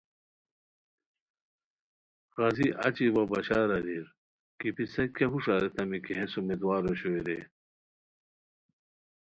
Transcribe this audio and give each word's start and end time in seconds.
قاضی 2.35 2.67
اچی 2.85 3.07
وا 3.13 3.23
بشار 3.31 3.69
اریر 3.77 4.05
کی 4.59 4.69
پِسہ 4.75 5.03
کیہ 5.15 5.29
ہوݰ 5.31 5.45
اریتامی 5.55 5.99
کی 6.05 6.13
ہیس 6.19 6.33
امیدوار 6.39 6.81
اوشوئے 6.87 7.21
رے؟ 7.27 7.39